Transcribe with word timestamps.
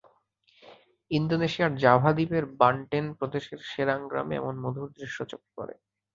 ইন্দোনেশিয়ার 1.11 1.71
জাভা 1.75 2.11
দ্বীপের 2.13 2.45
বানটেন 2.59 3.05
প্রদেশের 3.19 3.59
সেরাং 3.69 3.99
গ্রামে 4.09 4.35
এমন 4.37 4.55
মধুর 4.63 4.89
দৃশ্য 4.97 5.17
চোখে 5.31 5.49
পড়ে। 5.57 5.75